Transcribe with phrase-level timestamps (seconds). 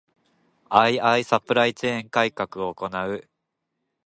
[0.71, 3.29] ⅱ サプライチェーン改革を行う